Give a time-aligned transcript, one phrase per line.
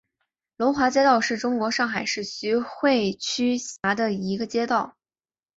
[0.57, 4.97] 龙华街道是中国上海市徐汇区下辖的一个街道。